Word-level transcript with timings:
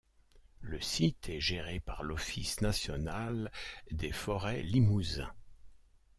Le 0.61 0.79
site 0.81 1.29
est 1.29 1.39
géré 1.39 1.79
par 1.79 2.01
l'Office 2.01 2.61
national 2.61 3.51
des 3.91 4.11
forêts-Limousin. 4.11 5.31